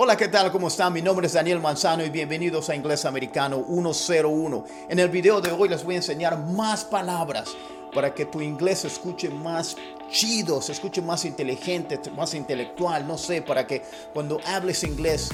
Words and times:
Hola, 0.00 0.16
¿qué 0.16 0.28
tal? 0.28 0.52
¿Cómo 0.52 0.68
están? 0.68 0.92
Mi 0.92 1.02
nombre 1.02 1.26
es 1.26 1.32
Daniel 1.32 1.58
Manzano 1.58 2.04
y 2.04 2.08
bienvenidos 2.08 2.68
a 2.68 2.76
Inglés 2.76 3.04
Americano 3.04 3.64
101. 3.66 4.64
En 4.88 5.00
el 5.00 5.08
video 5.08 5.40
de 5.40 5.50
hoy 5.50 5.68
les 5.68 5.82
voy 5.82 5.94
a 5.94 5.96
enseñar 5.96 6.38
más 6.38 6.84
palabras 6.84 7.56
para 7.92 8.14
que 8.14 8.24
tu 8.24 8.40
inglés 8.40 8.78
se 8.78 8.86
escuche 8.86 9.28
más 9.28 9.76
chido, 10.08 10.62
se 10.62 10.70
escuche 10.70 11.02
más 11.02 11.24
inteligente, 11.24 11.98
más 12.16 12.34
intelectual, 12.34 13.08
no 13.08 13.18
sé, 13.18 13.42
para 13.42 13.66
que 13.66 13.82
cuando 14.14 14.38
hables 14.46 14.84
inglés 14.84 15.30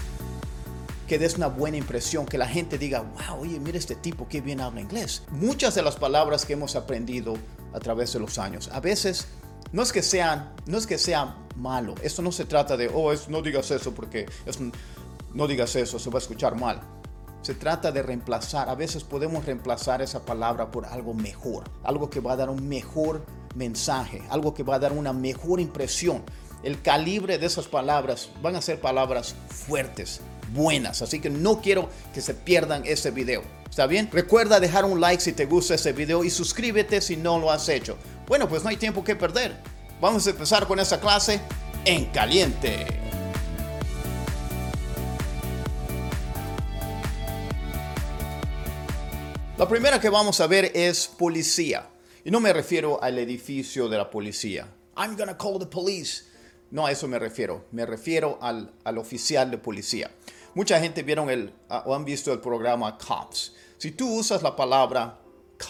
que 1.06 1.19
des 1.19 1.37
una 1.37 1.49
buena 1.49 1.76
impresión, 1.76 2.24
que 2.24 2.38
la 2.38 2.49
gente 2.49 2.78
diga, 2.78 3.01
wow, 3.01 3.42
oye, 3.42 3.60
mira 3.60 3.76
este 3.76 3.96
tipo, 3.96 4.26
qué 4.26 4.40
bien 4.40 4.62
habla 4.62 4.81
inglés. 4.81 5.24
Muchas 5.31 5.74
de 5.74 5.83
las 5.83 5.96
palabras 5.96 6.46
que 6.46 6.54
hemos 6.54 6.74
aprendido 6.74 7.35
a 7.74 7.81
través 7.81 8.15
de 8.15 8.19
los 8.19 8.38
años, 8.38 8.71
a 8.72 8.81
veces 8.81 9.26
no 9.75 9.83
es 9.83 9.91
que 9.91 10.04
sean, 10.04 10.53
no 10.67 10.79
es 10.79 10.87
que 10.87 10.99
sea 10.99 11.35
malo. 11.57 11.97
Esto 12.01 12.22
no 12.22 12.31
se 12.31 12.45
trata 12.45 12.77
de, 12.77 12.88
oh, 12.95 13.13
no 13.27 13.43
digas 13.43 13.72
eso 13.72 13.93
porque 13.93 14.25
no 15.35 15.49
digas 15.49 15.75
eso, 15.75 15.99
se 15.99 16.11
va 16.11 16.20
a 16.20 16.23
escuchar 16.23 16.55
mal. 16.55 16.81
Se 17.43 17.55
trata 17.55 17.91
de 17.91 18.01
reemplazar. 18.01 18.69
A 18.69 18.77
veces 18.77 19.03
podemos 19.03 19.45
reemplazar 19.45 20.01
esa 20.01 20.25
palabra 20.25 20.71
por 20.71 20.87
algo 20.87 21.12
mejor, 21.12 21.65
algo 21.83 22.09
que 22.09 22.21
va 22.21 22.34
a 22.34 22.37
dar 22.37 22.51
un 22.51 22.69
mejor 22.69 23.27
mensaje, 23.57 24.23
algo 24.31 24.55
que 24.55 24.62
va 24.62 24.77
a 24.77 24.79
dar 24.79 24.93
una 24.93 25.12
mejor 25.12 25.59
impresión. 25.59 26.23
El 26.62 26.81
calibre 26.81 27.39
de 27.39 27.47
esas 27.47 27.67
palabras 27.67 28.31
van 28.41 28.55
a 28.55 28.62
ser 28.62 28.81
palabras 28.81 29.34
fuertes, 29.48 30.20
buenas. 30.53 31.03
Así 31.03 31.19
que 31.19 31.31
no 31.31 31.61
quiero 31.61 31.89
que 32.15 32.20
se 32.20 32.34
pierdan 32.34 32.84
ese 32.87 33.11
video. 33.11 33.43
¿Está 33.69 33.89
bien? 33.89 34.09
Recuerda 34.12 34.61
dejar 34.61 34.84
un 34.84 35.01
like 35.01 35.20
si 35.20 35.33
te 35.33 35.47
gusta 35.47 35.75
ese 35.75 35.93
video 35.93 36.23
y 36.23 36.31
suscríbete 36.31 37.01
si 37.01 37.17
no 37.17 37.41
lo 37.41 37.51
has 37.51 37.69
hecho. 37.69 37.98
Bueno, 38.29 38.48
pues 38.48 38.62
no 38.62 38.70
hay 38.70 38.77
tiempo 38.77 39.03
que 39.03 39.17
perder. 39.17 39.73
Vamos 40.05 40.27
a 40.27 40.31
empezar 40.33 40.67
con 40.67 40.79
esta 40.79 41.01
clase 41.01 41.41
en 41.83 42.05
caliente. 42.12 42.85
La 49.56 49.67
primera 49.67 49.98
que 49.98 50.11
vamos 50.11 50.43
a 50.43 50.47
ver 50.47 50.70
es 50.75 51.06
policía. 51.06 51.89
Y 52.23 52.31
no 52.31 52.39
me 52.39 52.53
refiero 52.53 53.03
al 53.03 53.19
edificio 53.19 53.89
de 53.89 53.97
la 53.97 54.11
policía. 54.11 54.69
I'm 54.95 55.17
gonna 55.17 55.39
call 55.39 55.59
the 55.59 55.65
police. 55.65 56.25
No 56.71 56.84
a 56.84 56.93
eso 56.93 57.09
me 57.09 57.19
refiero. 57.19 57.65
Me 57.73 57.87
refiero 57.87 58.39
al, 58.43 58.75
al 58.84 58.98
oficial 58.98 59.50
de 59.50 59.56
policía. 59.56 60.11
Mucha 60.55 60.78
gente 60.81 61.03
vieron 61.03 61.31
el, 61.31 61.55
ah, 61.71 61.83
o 61.87 61.95
han 61.95 62.05
visto 62.05 62.31
el 62.31 62.41
programa 62.41 62.98
Cops. 62.98 63.55
Si 63.78 63.93
tú 63.93 64.17
usas 64.17 64.43
la 64.43 64.55
palabra 64.55 65.19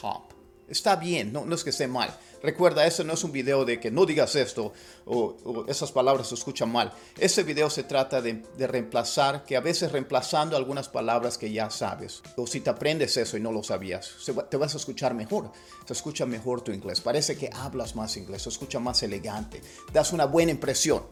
cop, 0.01 0.33
está 0.67 0.97
bien, 0.97 1.33
no, 1.33 1.45
no 1.45 1.55
es 1.55 1.62
que 1.62 1.70
esté 1.70 1.86
mal. 1.86 2.12
Recuerda, 2.45 2.87
eso 2.87 3.05
no 3.05 3.14
es 3.14 3.25
un 3.25 3.33
video 3.33 3.64
de 3.64 3.81
que 3.81 3.91
no 3.91 4.05
digas 4.05 4.37
esto 4.37 4.75
o, 5.06 5.64
esas 5.67 5.91
palabras 5.92 6.28
se 6.28 6.34
escuchan 6.34 6.70
mal. 6.70 6.92
Ese 7.17 7.42
video 7.42 7.70
se 7.70 7.84
trata 7.84 8.20
de, 8.20 8.42
reemplazar, 8.59 9.47
que 9.47 9.56
a 9.56 9.61
veces 9.61 9.91
reemplazando 9.91 10.55
algunas 10.55 10.91
palabras 10.91 11.39
que 11.39 11.51
ya 11.51 11.70
sabes. 11.70 12.23
O 12.36 12.47
si 12.47 12.61
te 12.61 12.69
aprendes 12.69 13.17
eso 13.17 13.39
y 13.39 13.41
no 13.41 13.51
lo 13.51 13.62
sabías, 13.62 14.17
te 14.51 14.59
vas 14.59 14.75
a 14.75 14.77
escuchar 14.77 15.14
mejor. 15.14 15.53
Se 15.86 15.95
escucha 15.95 16.27
mejor 16.27 16.61
tu 16.61 16.70
inglés. 16.70 17.01
Parece 17.01 17.34
que 17.34 17.48
hablas 17.51 17.97
más 17.97 18.14
inglés, 18.19 18.42
se 18.42 18.51
escucha 18.51 18.79
más 18.79 19.03
elegante. 19.03 19.62
Das 19.95 20.12
una 20.12 20.27
buena 20.27 20.51
impresión. 20.51 21.03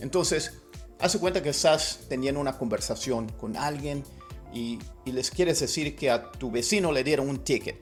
Entonces, 0.00 0.58
hace 0.98 1.18
cuenta 1.18 1.42
que 1.42 1.48
estás 1.48 2.00
teniendo 2.10 2.38
una 2.38 2.58
conversación 2.58 3.30
con 3.40 3.56
alguien 3.56 4.04
y 4.52 4.78
les 5.06 5.30
quieres 5.30 5.58
decir 5.58 5.96
que 5.96 6.10
a 6.10 6.32
tu 6.32 6.50
vecino 6.50 6.92
le 6.92 7.02
dieron 7.02 7.30
un 7.30 7.38
ticket. 7.38 7.78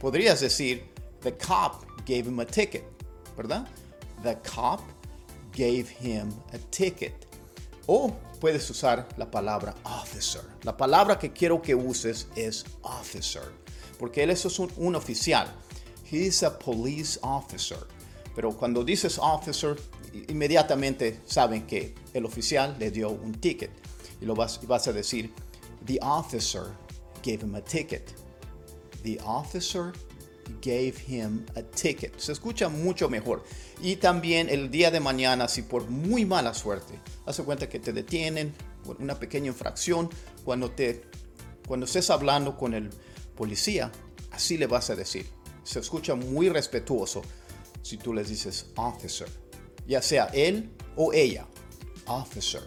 Podrías 0.00 0.40
decir, 0.40 0.93
the 1.24 1.32
cop 1.32 1.84
gave 2.04 2.26
him 2.26 2.38
a 2.38 2.44
ticket, 2.44 2.84
¿verdad? 3.36 3.66
The 4.22 4.36
cop 4.44 4.82
gave 5.52 5.88
him 5.88 6.32
a 6.52 6.58
ticket. 6.70 7.26
O 7.88 8.14
puedes 8.40 8.70
usar 8.70 9.06
la 9.16 9.26
palabra 9.26 9.74
officer. 9.84 10.42
La 10.62 10.76
palabra 10.76 11.18
que 11.18 11.30
quiero 11.30 11.60
que 11.60 11.74
uses 11.74 12.26
es 12.36 12.64
officer, 12.82 13.52
porque 13.98 14.22
él 14.22 14.30
es 14.30 14.44
un, 14.58 14.70
un 14.76 14.94
oficial. 14.94 15.48
He's 16.04 16.42
a 16.42 16.58
police 16.58 17.18
officer. 17.22 17.86
Pero 18.34 18.52
cuando 18.52 18.84
dices 18.84 19.18
officer, 19.18 19.76
inmediatamente 20.28 21.20
saben 21.24 21.66
que 21.66 21.94
el 22.12 22.24
oficial 22.26 22.76
le 22.78 22.90
dio 22.90 23.10
un 23.10 23.32
ticket. 23.32 23.70
Y 24.20 24.26
lo 24.26 24.34
vas, 24.34 24.60
vas 24.66 24.88
a 24.88 24.92
decir, 24.92 25.32
the 25.86 25.98
officer 26.02 26.72
gave 27.22 27.42
him 27.42 27.54
a 27.54 27.60
ticket. 27.60 28.12
The 29.02 29.18
officer 29.24 29.92
gave 30.60 30.94
him 31.06 31.44
a 31.56 31.62
ticket. 31.62 32.18
Se 32.18 32.32
escucha 32.32 32.68
mucho 32.68 33.08
mejor. 33.08 33.44
Y 33.82 33.96
también 33.96 34.48
el 34.48 34.70
día 34.70 34.90
de 34.90 35.00
mañana, 35.00 35.48
si 35.48 35.62
por 35.62 35.88
muy 35.88 36.24
mala 36.24 36.54
suerte, 36.54 36.98
hace 37.26 37.42
cuenta 37.44 37.68
que 37.68 37.78
te 37.78 37.92
detienen 37.92 38.54
por 38.84 39.00
una 39.00 39.18
pequeña 39.18 39.48
infracción, 39.48 40.10
cuando, 40.44 40.70
te, 40.70 41.02
cuando 41.66 41.86
estés 41.86 42.10
hablando 42.10 42.56
con 42.56 42.74
el 42.74 42.90
policía, 43.36 43.90
así 44.30 44.56
le 44.58 44.66
vas 44.66 44.90
a 44.90 44.96
decir. 44.96 45.26
Se 45.62 45.80
escucha 45.80 46.14
muy 46.14 46.48
respetuoso 46.48 47.22
si 47.82 47.96
tú 47.96 48.12
les 48.12 48.28
dices 48.28 48.66
officer, 48.76 49.28
ya 49.86 50.02
sea 50.02 50.26
él 50.32 50.70
o 50.96 51.12
ella, 51.12 51.46
officer. 52.06 52.62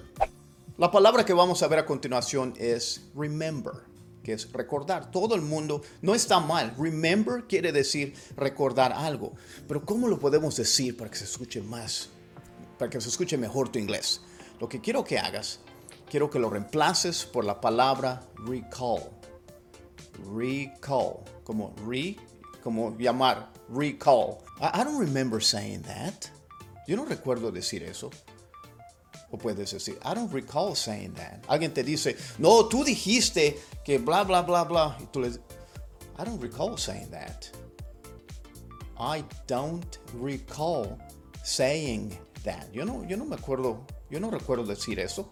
La 0.78 0.92
palabra 0.92 1.26
que 1.26 1.34
vamos 1.34 1.64
a 1.64 1.68
ver 1.68 1.80
a 1.80 1.86
continuación 1.86 2.54
es 2.58 3.10
remember 3.16 3.87
es 4.34 4.52
recordar. 4.52 5.12
Todo 5.12 5.36
el 5.36 5.42
mundo 5.42 5.82
no 6.02 6.16
está 6.16 6.40
mal. 6.40 6.76
Remember 6.78 7.46
quiere 7.48 7.72
decir 7.72 8.14
recordar 8.36 8.94
algo. 8.94 9.34
Pero 9.68 9.86
¿cómo 9.86 10.08
lo 10.08 10.20
podemos 10.20 10.56
decir 10.56 10.96
para 10.98 11.10
que 11.10 11.18
se 11.18 11.26
escuche 11.26 11.62
más, 11.62 12.10
para 12.78 12.90
que 12.90 13.02
se 13.02 13.10
escuche 13.10 13.38
mejor 13.38 13.70
tu 13.70 13.80
inglés? 13.80 14.22
Lo 14.60 14.68
que 14.68 14.82
quiero 14.82 15.04
que 15.04 15.20
hagas, 15.20 15.60
quiero 16.10 16.30
que 16.30 16.40
lo 16.40 16.50
reemplaces 16.50 17.26
por 17.26 17.46
la 17.46 17.62
palabra 17.62 18.24
recall. 18.46 19.04
Recall, 20.36 21.20
como 21.44 21.76
re, 21.86 22.18
como 22.64 22.98
llamar, 22.98 23.52
recall. 23.70 24.40
I, 24.60 24.82
I 24.82 24.84
don't 24.84 25.00
remember 25.00 25.42
saying 25.42 25.84
that. 25.84 26.26
Yo 26.88 26.96
no 26.96 27.06
recuerdo 27.06 27.52
decir 27.52 27.84
eso. 27.84 28.10
O 29.32 29.38
puedes 29.38 29.72
decir, 29.72 29.98
I 30.04 30.14
don't 30.14 30.32
recall 30.32 30.76
saying 30.76 31.14
that. 31.16 31.44
Alguien 31.48 31.74
te 31.74 31.84
dice, 31.84 32.16
no, 32.38 32.66
tú 32.68 32.84
dijiste 32.84 33.60
que 33.84 33.98
bla, 33.98 34.24
bla, 34.24 34.42
bla, 34.42 34.64
bla. 34.64 34.98
Y 35.02 35.06
tú 35.08 35.20
le 35.20 35.30
I 36.20 36.24
don't 36.24 36.42
recall 36.42 36.78
saying 36.78 37.10
that. 37.12 37.50
I 39.00 39.24
don't 39.46 40.00
recall 40.14 40.98
saying 41.44 42.18
that. 42.44 42.72
Yo 42.74 42.86
no, 42.86 43.06
yo 43.06 43.18
no 43.18 43.26
me 43.26 43.36
acuerdo, 43.36 43.86
yo 44.10 44.20
no 44.20 44.32
recuerdo 44.32 44.66
decir 44.66 45.00
eso. 45.00 45.30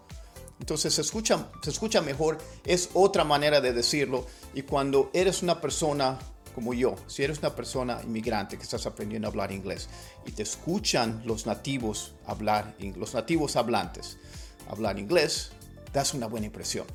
Entonces 0.60 0.94
se 0.94 1.00
escucha, 1.00 1.50
se 1.62 1.70
escucha 1.70 2.00
mejor, 2.00 2.38
es 2.64 2.90
otra 2.94 3.24
manera 3.24 3.60
de 3.60 3.72
decirlo. 3.72 4.26
Y 4.54 4.62
cuando 4.62 5.10
eres 5.12 5.42
una 5.42 5.60
persona 5.60 6.18
como 6.56 6.72
yo, 6.72 6.94
si 7.06 7.22
eres 7.22 7.40
una 7.40 7.54
persona 7.54 8.00
inmigrante 8.02 8.56
que 8.56 8.62
estás 8.62 8.86
aprendiendo 8.86 9.28
a 9.28 9.30
hablar 9.30 9.52
inglés 9.52 9.90
y 10.24 10.32
te 10.32 10.42
escuchan 10.42 11.20
los 11.26 11.44
nativos 11.44 12.14
hablar, 12.26 12.74
los 12.96 13.12
nativos 13.12 13.56
hablantes 13.56 14.16
hablar 14.66 14.98
inglés, 14.98 15.50
das 15.92 16.14
una 16.14 16.26
buena 16.26 16.46
impresión. 16.46 16.86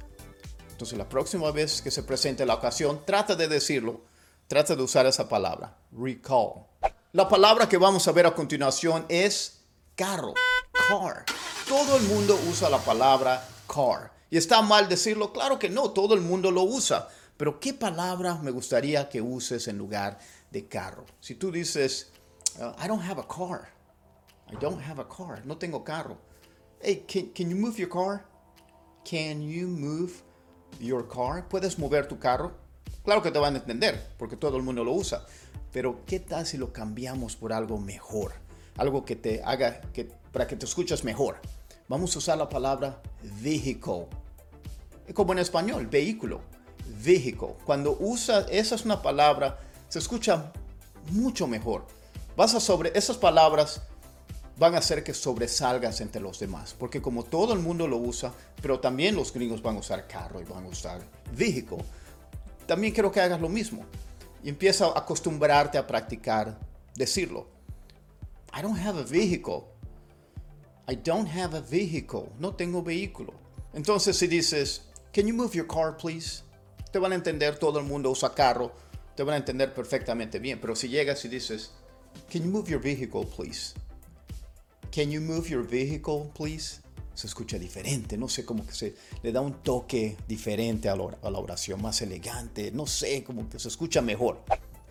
Entonces 0.72 0.98
la 0.98 1.08
próxima 1.08 1.52
vez 1.52 1.84
que 1.84 1.92
se 1.92 2.02
presente 2.02 2.44
la 2.44 2.56
ocasión, 2.56 3.04
trata 3.06 3.36
de 3.36 3.48
decirlo, 3.48 4.02
trata 4.48 4.76
de 4.76 4.82
usar 4.82 5.06
esa 5.06 5.30
palabra, 5.30 5.78
recall. 5.92 6.66
La 7.12 7.30
palabra 7.30 7.70
que 7.70 7.78
vamos 7.78 8.08
a 8.08 8.12
ver 8.14 8.26
a 8.26 8.34
continuación 8.34 9.06
es 9.10 9.62
carro, 9.94 10.34
car. 10.90 11.24
Todo 11.70 11.98
el 11.98 12.04
mundo 12.06 12.36
usa 12.50 12.68
la 12.68 12.80
palabra 12.80 13.48
car. 13.68 14.12
¿Y 14.32 14.38
está 14.38 14.64
mal 14.64 14.90
decirlo? 14.90 15.32
Claro 15.32 15.60
que 15.60 15.70
no, 15.70 15.92
todo 15.92 16.16
el 16.16 16.22
mundo 16.22 16.50
lo 16.50 16.64
usa. 16.64 17.10
Pero 17.42 17.60
¿qué 17.60 17.74
palabra 17.74 18.36
me 18.36 18.52
gustaría 18.52 19.10
que 19.10 19.20
uses 19.20 19.68
en 19.68 19.76
lugar 19.76 20.20
de 20.52 20.68
carro? 20.68 21.08
Si 21.20 21.34
tú 21.34 21.52
dices, 21.52 22.12
uh, 22.60 22.80
I 22.80 22.88
don't 22.88 23.02
have 23.02 23.20
a 23.20 23.28
car. 23.28 23.68
I 24.52 24.58
don't 24.58 24.80
have 24.80 25.02
a 25.02 25.08
car. 25.10 25.44
No 25.44 25.58
tengo 25.58 25.84
carro. 25.84 26.20
Hey, 26.80 27.04
can, 27.12 27.32
can 27.34 27.50
you 27.50 27.56
move 27.56 27.80
your 27.80 27.90
car? 27.90 28.28
Can 29.10 29.42
you 29.42 29.68
move 29.68 30.22
your 30.80 31.08
car? 31.08 31.50
¿Puedes 31.50 31.80
mover 31.80 32.08
tu 32.08 32.20
carro? 32.20 32.52
Claro 33.04 33.24
que 33.24 33.32
te 33.32 33.40
van 33.40 33.56
a 33.56 33.58
entender, 33.58 34.00
porque 34.20 34.38
todo 34.38 34.58
el 34.58 34.62
mundo 34.62 34.84
lo 34.84 34.94
usa. 34.94 35.26
Pero 35.72 36.06
¿qué 36.06 36.20
tal 36.20 36.46
si 36.46 36.60
lo 36.60 36.72
cambiamos 36.72 37.36
por 37.36 37.54
algo 37.54 37.80
mejor? 37.80 38.34
Algo 38.78 39.04
que 39.04 39.16
te 39.16 39.42
haga, 39.44 39.82
que, 39.94 40.12
para 40.32 40.46
que 40.46 40.58
te 40.58 40.66
escuches 40.66 41.04
mejor. 41.04 41.40
Vamos 41.88 42.16
a 42.16 42.20
usar 42.20 42.38
la 42.38 42.48
palabra 42.48 43.02
vehicle. 43.42 44.06
Como 45.16 45.34
en 45.34 45.40
español, 45.40 45.88
vehículo 45.88 46.61
vehicle. 47.04 47.56
Cuando 47.66 47.98
usa, 48.00 48.46
esa 48.50 48.76
es 48.76 48.86
una 48.86 49.02
palabra, 49.02 49.60
se 49.90 50.00
escucha 50.00 50.52
mucho 51.12 51.48
mejor. 51.48 51.86
Vas 52.36 52.54
a 52.54 52.60
sobre, 52.60 52.92
esas 52.98 53.18
palabras 53.18 53.82
van 54.58 54.76
a 54.76 54.78
hacer 54.78 55.04
que 55.04 55.14
sobresalgas 55.14 56.02
entre 56.02 56.22
los 56.22 56.40
demás, 56.40 56.76
porque 56.78 57.02
como 57.02 57.24
todo 57.24 57.54
el 57.54 57.60
mundo 57.60 57.88
lo 57.88 57.98
usa, 57.98 58.32
pero 58.62 58.80
también 58.80 59.16
los 59.16 59.34
gringos 59.34 59.62
van 59.62 59.76
a 59.76 59.80
usar 59.80 60.08
carro 60.08 60.40
y 60.40 60.44
van 60.44 60.66
a 60.66 60.68
usar 60.68 61.02
vehicle, 61.36 61.84
también 62.68 62.94
quiero 62.94 63.12
que 63.12 63.20
hagas 63.20 63.42
lo 63.42 63.50
mismo 63.50 63.84
y 64.44 64.50
empieza 64.50 64.86
a 64.86 65.00
acostumbrarte 65.00 65.78
a 65.78 65.88
practicar 65.88 66.60
decirlo. 66.96 67.48
I 68.54 68.62
don't 68.62 68.78
have 68.78 69.00
a 69.00 69.04
vehicle. 69.04 69.66
I 70.88 70.96
don't 70.96 71.28
have 71.28 71.56
a 71.56 71.62
vehicle. 71.62 72.32
No 72.38 72.54
tengo 72.54 72.84
vehículo. 72.84 73.34
Entonces 73.74 74.18
si 74.18 74.28
dices, 74.28 74.82
can 75.14 75.26
you 75.28 75.34
move 75.34 75.56
your 75.56 75.68
car 75.68 75.96
please? 75.98 76.44
Te 76.92 77.00
van 77.00 77.14
a 77.14 77.16
entender, 77.16 77.58
todo 77.58 77.80
el 77.80 77.86
mundo 77.86 78.12
usa 78.12 78.34
carro, 78.34 78.74
te 79.16 79.24
van 79.24 79.36
a 79.36 79.38
entender 79.38 79.74
perfectamente 79.74 80.40
bien. 80.40 80.60
Pero 80.60 80.76
si 80.76 80.90
llegas 80.90 81.24
y 81.26 81.30
dices, 81.30 81.72
can 82.32 82.44
you 82.44 82.50
move 82.50 82.70
your 82.70 82.82
vehicle 82.82 83.26
please? 83.26 83.74
Can 84.94 85.10
you 85.10 85.22
move 85.22 85.48
your 85.50 85.66
vehicle 85.66 86.30
please? 86.36 86.82
Se 87.14 87.28
escucha 87.28 87.58
diferente, 87.60 88.18
no 88.18 88.28
sé, 88.28 88.46
como 88.46 88.66
que 88.66 88.74
se 88.74 88.96
le 89.22 89.32
da 89.32 89.42
un 89.42 89.62
toque 89.62 90.18
diferente 90.28 90.90
a 90.90 90.96
la 90.96 91.40
oración, 91.40 91.82
más 91.82 92.02
elegante, 92.02 92.72
no 92.72 92.88
sé, 92.88 93.24
como 93.24 93.50
que 93.50 93.60
se 93.60 93.68
escucha 93.68 94.02
mejor. 94.02 94.42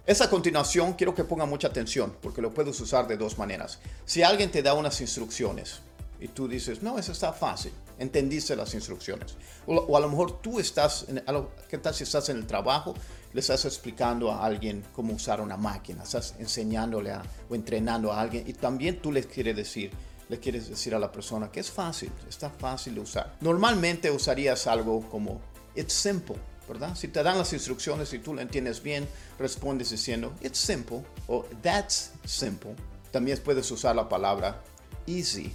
Esa 0.06 0.28
continuación 0.28 0.94
quiero 0.94 1.14
que 1.14 1.24
ponga 1.24 1.46
mucha 1.46 1.68
atención 1.68 2.16
porque 2.20 2.42
lo 2.42 2.52
puedes 2.52 2.78
usar 2.80 3.06
de 3.08 3.16
dos 3.16 3.38
maneras. 3.38 3.78
Si 4.04 4.22
alguien 4.22 4.50
te 4.50 4.62
da 4.62 4.74
unas 4.74 5.00
instrucciones 5.00 5.80
y 6.20 6.28
tú 6.28 6.46
dices, 6.46 6.82
no, 6.82 6.98
eso 6.98 7.12
está 7.12 7.32
fácil, 7.32 7.72
entendiste 8.00 8.56
las 8.56 8.74
instrucciones. 8.74 9.36
O, 9.66 9.96
a 9.96 10.00
lo 10.00 10.08
mejor 10.08 10.40
tú 10.40 10.58
estás, 10.58 11.06
en, 11.08 11.22
¿qué 11.68 11.78
tal 11.78 11.94
si 11.94 12.02
estás 12.02 12.28
en 12.30 12.38
el 12.38 12.46
trabajo? 12.46 12.94
Le 13.32 13.40
estás 13.40 13.64
explicando 13.64 14.32
a 14.32 14.44
alguien 14.44 14.82
cómo 14.92 15.12
usar 15.12 15.40
una 15.40 15.56
máquina, 15.56 16.02
estás 16.02 16.34
enseñándole 16.40 17.12
o 17.48 17.54
entrenando 17.54 18.12
a 18.12 18.20
alguien 18.20 18.44
y 18.48 18.54
también 18.54 19.00
tú 19.00 19.12
le 19.12 19.22
quieres 19.22 19.54
decir, 19.54 19.92
le 20.28 20.40
quieres 20.40 20.68
decir 20.68 20.94
a 20.94 20.98
la 20.98 21.12
persona 21.12 21.52
que 21.52 21.60
es 21.60 21.70
fácil, 21.70 22.10
está 22.28 22.50
fácil 22.50 22.96
de 22.96 23.02
usar. 23.02 23.36
Normalmente 23.40 24.10
usarías 24.10 24.66
algo 24.66 25.08
como, 25.08 25.40
it's 25.76 25.92
simple, 25.92 26.36
¿verdad? 26.66 26.96
Si 26.96 27.06
te 27.08 27.22
dan 27.22 27.38
las 27.38 27.52
instrucciones 27.52 28.12
y 28.12 28.18
tú 28.18 28.34
lo 28.34 28.40
entiendes 28.40 28.82
bien, 28.82 29.06
respondes 29.38 29.90
diciendo, 29.90 30.32
it's 30.40 30.58
simple 30.58 31.04
o 31.28 31.44
that's 31.62 32.12
simple. 32.24 32.74
También 33.12 33.38
puedes 33.44 33.70
usar 33.70 33.94
la 33.94 34.08
palabra 34.08 34.62
easy 35.06 35.54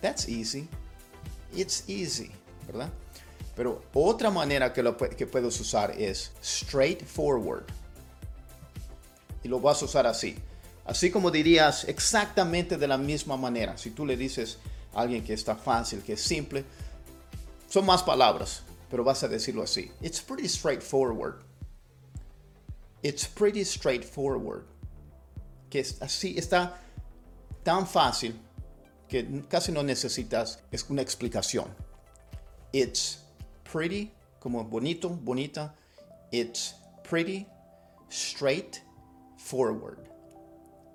That's 0.00 0.28
easy. 0.28 0.68
It's 1.54 1.84
easy, 1.88 2.30
¿verdad? 2.66 2.90
Pero 3.54 3.82
otra 3.94 4.30
manera 4.30 4.72
que, 4.72 4.82
lo, 4.82 4.96
que 4.96 5.26
puedes 5.26 5.58
usar 5.60 5.90
es 5.92 6.32
straightforward. 6.42 7.64
Y 9.42 9.48
lo 9.48 9.60
vas 9.60 9.80
a 9.82 9.86
usar 9.86 10.06
así. 10.06 10.36
Así 10.84 11.10
como 11.10 11.30
dirías 11.30 11.84
exactamente 11.84 12.76
de 12.76 12.86
la 12.86 12.98
misma 12.98 13.36
manera. 13.36 13.78
Si 13.78 13.90
tú 13.90 14.04
le 14.04 14.16
dices 14.16 14.58
a 14.94 15.00
alguien 15.00 15.24
que 15.24 15.32
está 15.32 15.56
fácil, 15.56 16.02
que 16.02 16.12
es 16.12 16.20
simple, 16.20 16.64
son 17.68 17.86
más 17.86 18.02
palabras, 18.02 18.62
pero 18.90 19.02
vas 19.02 19.22
a 19.22 19.28
decirlo 19.28 19.62
así. 19.62 19.90
It's 20.00 20.20
pretty 20.20 20.48
straightforward. 20.48 21.42
It's 23.02 23.26
pretty 23.26 23.64
straightforward. 23.64 24.64
Que 25.70 25.80
es 25.80 26.00
así 26.00 26.36
está 26.38 26.80
tan 27.64 27.86
fácil 27.86 28.38
que 29.08 29.44
casi 29.48 29.72
no 29.72 29.82
necesitas 29.82 30.60
es 30.70 30.88
una 30.88 31.02
explicación. 31.02 31.66
It's 32.72 33.20
pretty, 33.70 34.12
como 34.38 34.64
bonito, 34.64 35.08
bonita. 35.08 35.74
It's 36.30 36.74
pretty 37.08 37.46
straight 38.08 38.78
forward. 39.36 39.98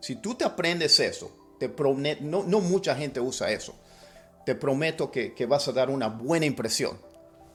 Si 0.01 0.15
tú 0.15 0.35
te 0.35 0.45
aprendes 0.45 0.99
eso, 0.99 1.31
te 1.59 1.69
prometo, 1.69 2.23
no, 2.23 2.43
no, 2.43 2.59
mucha 2.59 2.95
gente 2.95 3.19
usa 3.19 3.51
eso. 3.51 3.75
Te 4.45 4.55
prometo 4.55 5.11
que, 5.11 5.33
que 5.33 5.45
vas 5.45 5.67
a 5.67 5.71
dar 5.71 5.89
una 5.89 6.07
buena 6.07 6.45
impresión. 6.45 6.97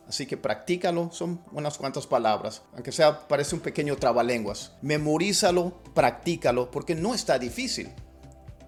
Así 0.08 0.26
que 0.26 0.36
practícalo, 0.36 1.10
son 1.12 1.40
unas 1.50 1.76
cuantas 1.76 2.06
palabras, 2.06 2.62
aunque 2.72 2.92
sea 2.92 3.26
parece 3.26 3.56
un 3.56 3.60
pequeño 3.60 3.96
trabalenguas. 3.96 4.72
Memorízalo, 4.80 5.82
practícalo, 5.94 6.70
porque 6.70 6.94
no 6.94 7.12
está 7.12 7.40
difícil. 7.40 7.92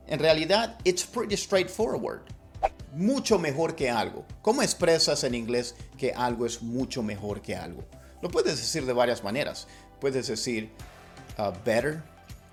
En 0.08 0.19
realidad, 0.19 0.78
it's 0.84 1.05
pretty 1.05 1.37
straightforward. 1.37 2.22
Mucho 2.94 3.38
mejor 3.38 3.76
que 3.76 3.90
algo. 3.90 4.25
¿Cómo 4.40 4.62
expresas 4.62 5.22
en 5.22 5.34
inglés 5.34 5.75
que 5.99 6.12
algo 6.12 6.46
es 6.46 6.62
mucho 6.62 7.02
mejor 7.02 7.43
que 7.43 7.55
algo? 7.55 7.84
Lo 8.22 8.31
puedes 8.31 8.56
decir 8.56 8.87
de 8.87 8.94
varias 8.94 9.22
maneras. 9.22 9.69
Puedes 10.00 10.26
decir 10.28 10.70
uh, 11.38 11.52
better, 11.64 12.02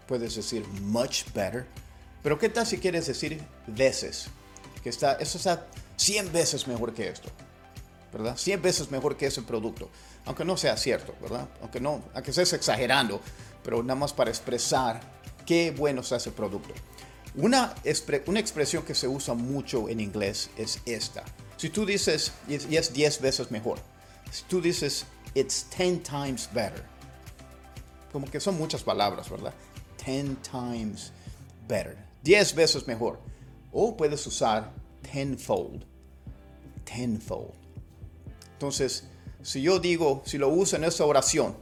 puedes 0.06 0.36
decir 0.36 0.68
much 0.82 1.24
better. 1.34 1.66
Pero 2.22 2.38
¿qué 2.38 2.50
tal 2.50 2.68
si 2.68 2.78
quieres 2.78 3.08
decir 3.08 3.42
veces? 3.68 4.28
Que 4.84 4.90
está, 4.90 5.14
eso 5.14 5.38
está 5.38 5.66
100 5.96 6.34
veces 6.34 6.68
mejor 6.68 6.94
que 6.94 7.08
esto. 7.08 7.30
¿Verdad? 8.12 8.36
100 8.38 8.62
veces 8.62 8.92
mejor 8.92 9.16
que 9.16 9.28
ese 9.28 9.42
producto. 9.42 9.90
Aunque 10.26 10.44
no 10.44 10.58
sea 10.58 10.76
cierto, 10.76 11.16
¿verdad? 11.22 11.48
Aunque 11.62 11.80
no, 11.80 12.04
aunque 12.14 12.32
estés 12.32 12.52
exagerando, 12.54 13.22
pero 13.64 13.82
nada 13.82 14.00
más 14.00 14.12
para 14.12 14.30
expresar 14.30 15.00
qué 15.46 15.72
bueno 15.72 16.02
es 16.02 16.12
ese 16.12 16.32
producto. 16.32 16.74
Una, 17.38 17.76
una 18.28 18.40
expresión 18.40 18.84
que 18.84 18.96
se 18.96 19.10
usa 19.10 19.34
mucho 19.34 19.90
en 19.90 20.00
inglés 20.00 20.50
es 20.58 20.80
esta. 20.86 21.24
Si 21.58 21.70
tú 21.70 21.86
dices, 21.86 22.32
y 22.48 22.76
es 22.76 22.94
10 22.94 23.22
veces 23.22 23.52
mejor, 23.52 23.78
si 24.32 24.44
tú 24.46 24.62
dices, 24.62 25.06
it's 25.34 25.66
10 25.78 26.04
times 26.04 26.50
better, 26.54 26.84
como 28.14 28.26
que 28.28 28.40
son 28.40 28.58
muchas 28.58 28.84
palabras, 28.84 29.30
¿verdad? 29.30 29.54
10 30.06 30.38
times 30.50 31.12
better, 31.68 31.98
10 32.24 32.56
veces 32.56 32.88
mejor. 32.88 33.20
O 33.74 33.98
puedes 33.98 34.26
usar 34.26 34.72
tenfold, 35.02 35.84
tenfold. 36.86 37.54
Entonces, 38.54 39.04
si 39.42 39.62
yo 39.62 39.80
digo, 39.80 40.24
si 40.26 40.38
lo 40.38 40.48
uso 40.48 40.78
en 40.78 40.86
esta 40.86 41.04
oración, 41.04 41.58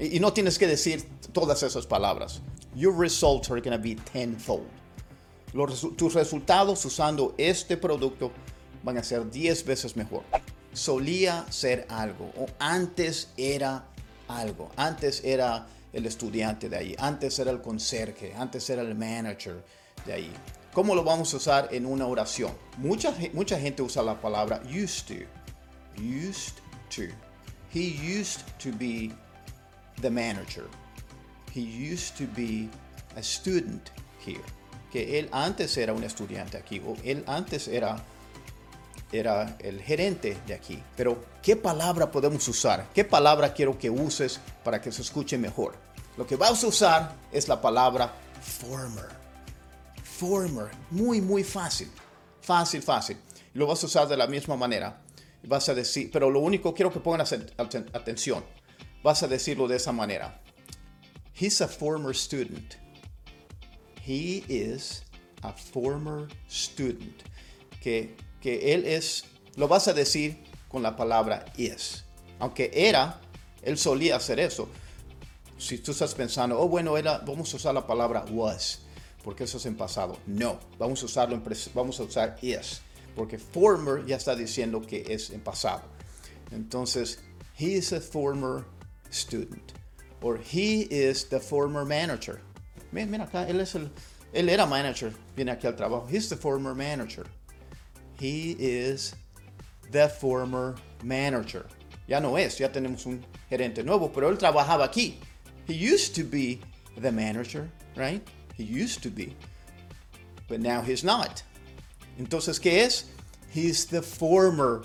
y, 0.00 0.16
y 0.16 0.20
no 0.20 0.32
tienes 0.32 0.58
que 0.58 0.66
decir 0.66 1.08
todas 1.32 1.62
esas 1.62 1.86
palabras, 1.86 2.42
your 2.74 2.92
results 2.92 3.48
are 3.52 3.60
going 3.60 3.76
to 3.76 3.80
be 3.80 3.94
tenfold 4.12 4.66
tus 5.52 6.14
resultados 6.14 6.84
usando 6.84 7.34
este 7.38 7.76
producto 7.76 8.32
van 8.82 8.98
a 8.98 9.02
ser 9.02 9.30
10 9.30 9.64
veces 9.64 9.96
mejor. 9.96 10.22
Solía 10.72 11.46
ser 11.50 11.86
algo, 11.88 12.32
o 12.36 12.46
antes 12.58 13.30
era 13.36 13.86
algo, 14.28 14.70
antes 14.76 15.24
era 15.24 15.66
el 15.92 16.04
estudiante 16.04 16.68
de 16.68 16.76
ahí, 16.76 16.96
antes 16.98 17.38
era 17.38 17.50
el 17.50 17.62
conserje, 17.62 18.34
antes 18.36 18.68
era 18.68 18.82
el 18.82 18.94
manager 18.94 19.64
de 20.04 20.12
ahí. 20.12 20.32
¿Cómo 20.74 20.94
lo 20.94 21.02
vamos 21.02 21.32
a 21.32 21.38
usar 21.38 21.68
en 21.72 21.86
una 21.86 22.06
oración? 22.06 22.52
Mucha, 22.76 23.14
mucha 23.32 23.58
gente 23.58 23.82
usa 23.82 24.02
la 24.02 24.20
palabra 24.20 24.60
used 24.66 25.06
to. 25.06 25.24
Used 25.98 26.56
to. 26.94 27.04
He 27.72 28.20
used 28.20 28.42
to 28.62 28.76
be 28.76 29.10
the 30.02 30.10
manager. 30.10 30.66
He 31.54 31.62
used 31.62 32.18
to 32.18 32.24
be 32.36 32.68
a 33.16 33.22
student 33.22 33.90
here 34.18 34.44
que 34.90 35.18
él 35.18 35.28
antes 35.32 35.76
era 35.76 35.92
un 35.92 36.04
estudiante 36.04 36.56
aquí 36.56 36.80
o 36.84 36.94
él 37.04 37.24
antes 37.26 37.68
era 37.68 38.04
era 39.12 39.56
el 39.60 39.80
gerente 39.80 40.36
de 40.46 40.54
aquí. 40.54 40.82
Pero, 40.96 41.24
¿qué 41.42 41.56
palabra 41.56 42.10
podemos 42.10 42.46
usar? 42.48 42.88
¿Qué 42.94 43.04
palabra 43.04 43.54
quiero 43.54 43.78
que 43.78 43.90
uses 43.90 44.40
para 44.64 44.80
que 44.80 44.92
se 44.92 45.02
escuche 45.02 45.38
mejor? 45.38 45.74
Lo 46.16 46.26
que 46.26 46.36
vas 46.36 46.62
a 46.64 46.66
usar 46.66 47.14
es 47.32 47.48
la 47.48 47.60
palabra 47.60 48.12
former. 48.40 49.08
Former. 50.02 50.70
Muy, 50.90 51.20
muy 51.20 51.44
fácil. 51.44 51.90
Fácil, 52.40 52.82
fácil. 52.82 53.18
Lo 53.54 53.66
vas 53.66 53.82
a 53.82 53.86
usar 53.86 54.08
de 54.08 54.16
la 54.16 54.26
misma 54.26 54.56
manera. 54.56 55.02
Vas 55.44 55.68
a 55.68 55.74
decir, 55.74 56.10
pero 56.12 56.30
lo 56.30 56.40
único 56.40 56.74
quiero 56.74 56.92
que 56.92 57.00
pongan 57.00 57.26
atención. 57.92 58.44
Vas 59.02 59.22
a 59.22 59.28
decirlo 59.28 59.68
de 59.68 59.76
esa 59.76 59.92
manera. 59.92 60.40
He's 61.38 61.60
a 61.60 61.68
former 61.68 62.14
student. 62.14 62.85
He 64.06 64.44
is 64.48 65.02
a 65.42 65.52
former 65.52 66.28
student. 66.48 67.24
Que, 67.82 68.14
que 68.40 68.72
él 68.72 68.84
es, 68.84 69.24
lo 69.56 69.66
vas 69.66 69.88
a 69.88 69.92
decir 69.92 70.36
con 70.68 70.82
la 70.82 70.96
palabra 70.96 71.44
is. 71.56 72.04
Aunque 72.38 72.70
era, 72.72 73.20
él 73.62 73.76
solía 73.76 74.16
hacer 74.16 74.38
eso. 74.38 74.68
Si 75.58 75.78
tú 75.78 75.92
estás 75.92 76.14
pensando, 76.14 76.58
oh 76.60 76.68
bueno, 76.68 76.92
vamos 77.26 77.52
a 77.52 77.56
usar 77.56 77.74
la 77.74 77.86
palabra 77.86 78.24
was, 78.30 78.80
porque 79.24 79.44
eso 79.44 79.56
es 79.56 79.66
en 79.66 79.74
pasado. 79.74 80.18
No, 80.26 80.60
vamos 80.78 81.02
a 81.02 81.06
usarlo 81.06 81.34
en 81.34 81.42
vamos 81.74 81.98
a 81.98 82.04
usar 82.04 82.36
is, 82.42 82.82
porque 83.14 83.38
former 83.38 84.04
ya 84.06 84.16
está 84.16 84.36
diciendo 84.36 84.82
que 84.82 85.04
es 85.08 85.30
en 85.30 85.40
pasado. 85.40 85.82
Entonces, 86.52 87.18
he 87.58 87.74
is 87.76 87.92
a 87.92 88.00
former 88.00 88.64
student, 89.10 89.72
or 90.20 90.38
he 90.38 90.82
is 90.90 91.24
the 91.24 91.40
former 91.40 91.84
manager. 91.84 92.40
Mira 93.04 93.24
acá, 93.24 93.46
él 93.48 94.48
era 94.48 94.66
manager, 94.66 95.12
viene 95.34 95.52
aquí 95.52 95.66
al 95.66 95.74
trabajo. 95.74 96.06
He's 96.08 96.28
the 96.28 96.36
former 96.36 96.74
manager. 96.74 97.26
He 98.18 98.56
is 98.58 99.14
the 99.90 100.08
former 100.08 100.76
manager. 101.02 101.66
Ya 102.08 102.20
no 102.20 102.36
es, 102.36 102.58
ya 102.58 102.68
tenemos 102.68 103.04
un 103.06 103.24
gerente 103.50 103.82
nuevo, 103.84 104.10
pero 104.12 104.30
él 104.30 104.38
trabajaba 104.38 104.84
aquí. 104.84 105.16
He 105.66 105.74
used 105.74 106.14
to 106.14 106.24
be 106.24 106.60
the 106.96 107.10
manager, 107.10 107.68
right? 107.96 108.26
He 108.56 108.62
used 108.62 109.02
to 109.02 109.10
be. 109.10 109.36
But 110.48 110.60
now 110.60 110.80
he's 110.80 111.02
not. 111.02 111.42
Entonces, 112.18 112.60
¿qué 112.60 112.84
es? 112.84 113.06
He's 113.50 113.84
the 113.86 114.00
former 114.00 114.84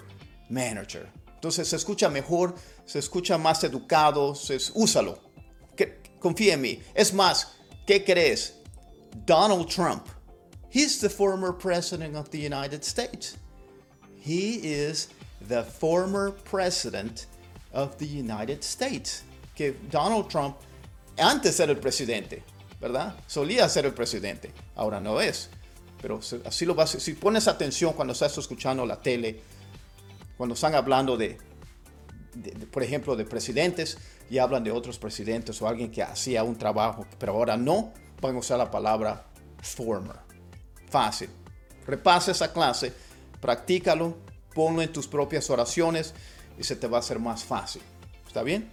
manager. 0.49 1.07
Entonces 1.35 1.67
se 1.67 1.75
escucha 1.75 2.09
mejor, 2.09 2.55
se 2.85 2.99
escucha 2.99 3.37
más 3.37 3.63
educado, 3.63 4.35
se, 4.35 4.57
úsalo. 4.75 5.19
Confía 6.19 6.53
en 6.53 6.61
mí. 6.61 6.81
Es 6.93 7.13
más, 7.13 7.55
¿Qué 7.91 8.05
crees? 8.05 8.53
Donald 9.25 9.67
Trump. 9.69 10.07
He's 10.69 11.01
the 11.01 11.09
former 11.09 11.51
president 11.51 12.15
of 12.15 12.29
the 12.29 12.37
United 12.37 12.85
States. 12.85 13.35
He 14.15 14.61
is 14.63 15.09
the 15.49 15.63
former 15.63 16.31
president 16.31 17.25
of 17.73 17.97
the 17.97 18.05
United 18.05 18.63
States. 18.63 19.23
Que 19.55 19.73
Donald 19.89 20.29
Trump 20.29 20.55
antes 21.17 21.59
era 21.59 21.73
el 21.73 21.79
presidente, 21.79 22.43
¿verdad? 22.79 23.13
Solía 23.27 23.67
ser 23.67 23.85
el 23.85 23.91
presidente, 23.91 24.53
ahora 24.77 25.01
no 25.01 25.19
es. 25.19 25.49
Pero 26.01 26.21
así 26.45 26.65
lo 26.65 26.73
vas, 26.73 26.91
si 26.91 27.13
pones 27.15 27.49
atención 27.49 27.91
cuando 27.91 28.13
estás 28.13 28.37
escuchando 28.37 28.85
la 28.85 29.01
tele, 29.01 29.41
cuando 30.37 30.55
están 30.55 30.75
hablando 30.75 31.17
de, 31.17 31.37
por 32.71 32.83
ejemplo, 32.83 33.17
de 33.17 33.25
presidentes 33.25 33.97
y 34.31 34.39
hablan 34.39 34.63
de 34.63 34.71
otros 34.71 34.97
presidentes 34.97 35.61
o 35.61 35.67
alguien 35.67 35.91
que 35.91 36.01
hacía 36.01 36.41
un 36.45 36.57
trabajo, 36.57 37.05
pero 37.19 37.33
ahora 37.33 37.57
no, 37.57 37.91
van 38.21 38.37
a 38.37 38.39
usar 38.39 38.57
la 38.57 38.71
palabra 38.71 39.25
former. 39.61 40.15
Fácil. 40.89 41.29
Repasa 41.85 42.31
esa 42.31 42.53
clase, 42.53 42.93
practícalo, 43.41 44.15
ponlo 44.55 44.81
en 44.81 44.93
tus 44.93 45.05
propias 45.05 45.49
oraciones 45.49 46.13
y 46.57 46.63
se 46.63 46.77
te 46.77 46.87
va 46.87 46.97
a 46.97 46.99
hacer 47.01 47.19
más 47.19 47.43
fácil. 47.43 47.81
¿Está 48.25 48.41
bien? 48.41 48.71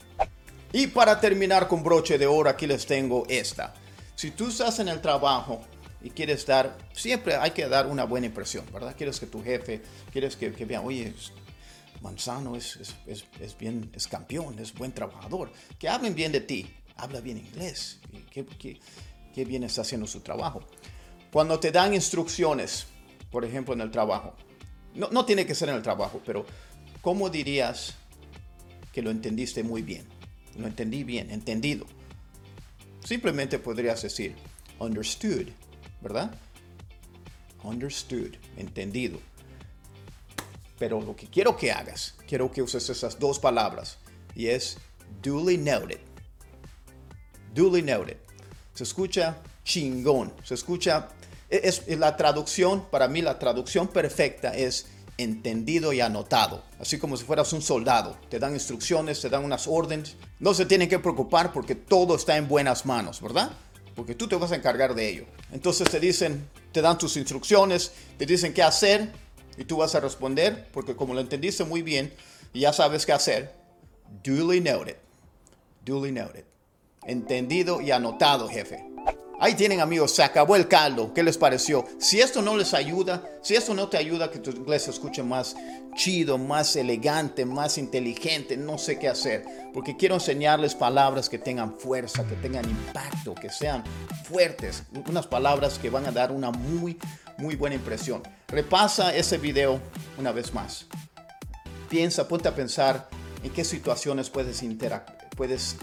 Y 0.72 0.86
para 0.86 1.18
terminar 1.20 1.66
con 1.66 1.82
broche 1.82 2.18
de 2.18 2.28
oro, 2.28 2.48
aquí 2.48 2.68
les 2.68 2.86
tengo 2.86 3.24
esta. 3.28 3.74
Si 4.14 4.30
tú 4.30 4.50
estás 4.50 4.78
en 4.78 4.86
el 4.86 5.00
trabajo 5.00 5.60
y 6.00 6.10
quieres 6.10 6.46
dar, 6.46 6.78
siempre 6.92 7.34
hay 7.34 7.50
que 7.50 7.66
dar 7.68 7.88
una 7.88 8.04
buena 8.04 8.28
impresión, 8.28 8.64
¿verdad? 8.72 8.94
Quieres 8.96 9.18
que 9.18 9.26
tu 9.26 9.42
jefe, 9.42 9.82
quieres 10.12 10.36
que, 10.36 10.52
que 10.52 10.64
vean, 10.64 10.84
oye, 10.84 11.12
Manzano 12.00 12.56
es, 12.56 12.76
es, 13.06 13.24
es, 13.40 13.58
bien, 13.58 13.90
es 13.94 14.06
campeón, 14.06 14.58
es 14.58 14.72
buen 14.74 14.92
trabajador. 14.92 15.52
Que 15.78 15.88
hablen 15.88 16.14
bien 16.14 16.32
de 16.32 16.40
ti, 16.40 16.70
habla 16.96 17.20
bien 17.20 17.38
inglés, 17.38 18.00
qué, 18.30 18.44
qué, 18.44 18.78
qué 19.34 19.44
bien 19.44 19.64
está 19.64 19.82
haciendo 19.82 20.06
su 20.06 20.20
trabajo. 20.20 20.62
Cuando 21.32 21.58
te 21.60 21.70
dan 21.70 21.94
instrucciones, 21.94 22.86
por 23.30 23.44
ejemplo, 23.44 23.74
en 23.74 23.80
el 23.80 23.90
trabajo, 23.90 24.34
no, 24.94 25.08
no 25.10 25.24
tiene 25.24 25.46
que 25.46 25.54
ser 25.54 25.68
en 25.68 25.76
el 25.76 25.82
trabajo, 25.82 26.20
pero 26.24 26.46
¿cómo 27.02 27.28
dirías 27.28 27.94
que 28.92 29.02
lo 29.02 29.10
entendiste 29.10 29.62
muy 29.62 29.82
bien? 29.82 30.06
Lo 30.56 30.66
entendí 30.66 31.04
bien, 31.04 31.30
entendido. 31.30 31.86
Simplemente 33.04 33.58
podrías 33.58 34.02
decir, 34.02 34.34
understood, 34.78 35.48
¿verdad? 36.00 36.34
Understood, 37.62 38.34
entendido. 38.56 39.20
Pero 40.78 41.00
lo 41.00 41.16
que 41.16 41.26
quiero 41.26 41.56
que 41.56 41.72
hagas, 41.72 42.14
quiero 42.26 42.50
que 42.50 42.62
uses 42.62 42.88
esas 42.88 43.18
dos 43.18 43.38
palabras 43.38 43.98
y 44.34 44.46
es 44.46 44.78
duly 45.22 45.58
noted. 45.58 46.00
Duly 47.54 47.82
noted. 47.82 48.16
Se 48.74 48.84
escucha 48.84 49.38
chingón, 49.64 50.32
se 50.44 50.54
escucha 50.54 51.08
es, 51.50 51.88
la 51.88 52.16
traducción, 52.16 52.84
para 52.90 53.08
mí 53.08 53.22
la 53.22 53.38
traducción 53.38 53.88
perfecta 53.88 54.54
es 54.54 54.86
entendido 55.16 55.92
y 55.92 56.00
anotado, 56.00 56.62
así 56.78 56.98
como 56.98 57.16
si 57.16 57.24
fueras 57.24 57.52
un 57.52 57.62
soldado. 57.62 58.16
Te 58.28 58.38
dan 58.38 58.54
instrucciones, 58.54 59.20
te 59.20 59.28
dan 59.28 59.44
unas 59.44 59.66
órdenes. 59.66 60.14
No 60.38 60.54
se 60.54 60.66
tienen 60.66 60.88
que 60.88 60.98
preocupar 60.98 61.52
porque 61.52 61.74
todo 61.74 62.14
está 62.14 62.36
en 62.36 62.46
buenas 62.46 62.86
manos, 62.86 63.20
¿verdad? 63.20 63.50
Porque 63.96 64.14
tú 64.14 64.28
te 64.28 64.36
vas 64.36 64.52
a 64.52 64.56
encargar 64.56 64.94
de 64.94 65.08
ello. 65.08 65.24
Entonces 65.50 65.90
te 65.90 65.98
dicen, 65.98 66.48
te 66.70 66.82
dan 66.82 66.98
tus 66.98 67.16
instrucciones, 67.16 67.92
te 68.16 68.26
dicen 68.26 68.52
qué 68.52 68.62
hacer 68.62 69.10
y 69.58 69.64
tú 69.64 69.76
vas 69.76 69.94
a 69.94 70.00
responder 70.00 70.68
porque 70.72 70.96
como 70.96 71.12
lo 71.12 71.20
entendiste 71.20 71.64
muy 71.64 71.82
bien 71.82 72.12
ya 72.54 72.72
sabes 72.72 73.04
qué 73.04 73.12
hacer. 73.12 73.52
Duly 74.22 74.60
noted. 74.60 74.96
Duly 75.84 76.12
noted. 76.12 76.44
Entendido 77.06 77.80
y 77.80 77.90
anotado, 77.90 78.48
jefe. 78.48 78.84
Ahí 79.40 79.54
tienen 79.54 79.80
amigos, 79.80 80.12
se 80.12 80.24
acabó 80.24 80.56
el 80.56 80.66
caldo. 80.66 81.14
¿Qué 81.14 81.22
les 81.22 81.38
pareció? 81.38 81.84
Si 81.98 82.20
esto 82.20 82.42
no 82.42 82.56
les 82.56 82.74
ayuda, 82.74 83.22
si 83.40 83.54
esto 83.54 83.72
no 83.72 83.88
te 83.88 83.96
ayuda 83.96 84.32
que 84.32 84.40
tu 84.40 84.50
inglés 84.50 84.82
se 84.82 84.90
escuche 84.90 85.22
más 85.22 85.54
chido, 85.94 86.38
más 86.38 86.74
elegante, 86.74 87.44
más 87.44 87.78
inteligente, 87.78 88.56
no 88.56 88.78
sé 88.78 88.98
qué 88.98 89.08
hacer. 89.08 89.44
Porque 89.72 89.96
quiero 89.96 90.16
enseñarles 90.16 90.74
palabras 90.74 91.28
que 91.28 91.38
tengan 91.38 91.78
fuerza, 91.78 92.26
que 92.26 92.34
tengan 92.34 92.68
impacto, 92.68 93.34
que 93.36 93.50
sean 93.50 93.84
fuertes. 94.24 94.82
Unas 95.08 95.28
palabras 95.28 95.78
que 95.78 95.88
van 95.88 96.06
a 96.06 96.10
dar 96.10 96.32
una 96.32 96.50
muy, 96.50 96.98
muy 97.36 97.54
buena 97.54 97.76
impresión. 97.76 98.22
Repasa 98.50 99.14
ese 99.14 99.36
video 99.36 99.78
una 100.16 100.32
vez 100.32 100.54
más. 100.54 100.86
Piensa, 101.90 102.26
ponte 102.26 102.48
a 102.48 102.54
pensar 102.54 103.10
en 103.42 103.50
qué 103.50 103.62
situaciones 103.62 104.30
puedes, 104.30 104.64
puedes 105.36 105.76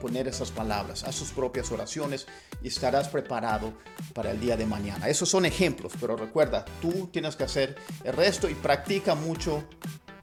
poner 0.00 0.26
esas 0.26 0.50
palabras 0.50 1.04
a 1.04 1.12
sus 1.12 1.30
propias 1.30 1.70
oraciones 1.70 2.26
y 2.64 2.68
estarás 2.68 3.08
preparado 3.08 3.74
para 4.12 4.32
el 4.32 4.40
día 4.40 4.56
de 4.56 4.66
mañana. 4.66 5.08
Esos 5.08 5.28
son 5.28 5.46
ejemplos, 5.46 5.92
pero 6.00 6.16
recuerda, 6.16 6.64
tú 6.82 7.10
tienes 7.12 7.36
que 7.36 7.44
hacer 7.44 7.76
el 8.02 8.12
resto 8.12 8.50
y 8.50 8.54
practica 8.54 9.14
mucho 9.14 9.62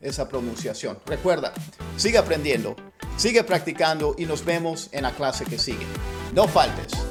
esa 0.01 0.27
pronunciación. 0.27 0.99
Recuerda, 1.05 1.53
sigue 1.95 2.17
aprendiendo, 2.17 2.75
sigue 3.15 3.45
practicando 3.45 4.13
y 4.17 4.25
nos 4.25 4.43
vemos 4.43 4.89
en 4.91 5.03
la 5.03 5.11
clase 5.11 5.45
que 5.45 5.57
sigue. 5.57 5.87
No 6.33 6.49
faltes. 6.49 7.04